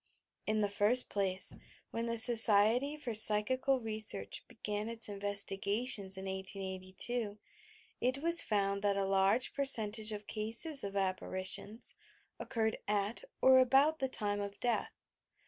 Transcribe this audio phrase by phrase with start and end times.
[0.47, 1.55] In the first place,
[1.91, 7.37] when the Society for Psychical Re search began its investigations in 1882,
[8.01, 11.93] it was found that a large percentage of cases of apparitions
[12.39, 14.89] occurred at or about the time of death.